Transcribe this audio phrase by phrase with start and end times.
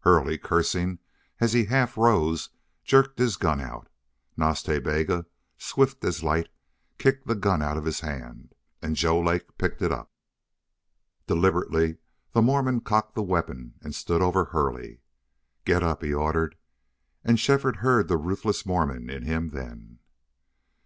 [0.00, 0.98] Hurley, cursing
[1.40, 2.48] as he half rose,
[2.84, 3.88] jerked his gun out.
[4.34, 5.26] Nas Ta Bega,
[5.58, 6.48] swift as light,
[6.96, 8.54] kicked the gun out of his hand.
[8.80, 10.10] And Joe Lake picked it up.
[11.26, 11.98] Deliberately
[12.32, 15.00] the Mormon cocked the weapon and stood over Hurley.
[15.66, 16.56] "Get up!" he ordered,
[17.22, 19.98] and Shefford heard the ruthless Mormon in him then.